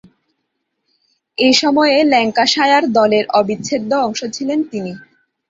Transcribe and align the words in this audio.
এ 1.37 1.49
সময়ে 1.53 1.97
ল্যাঙ্কাশায়ার 2.03 2.83
দলের 2.93 3.25
অবিচ্ছেদ্য 3.39 3.91
অংশ 4.05 4.19
ছিলেন 4.33 4.59
তিনি। 4.63 4.91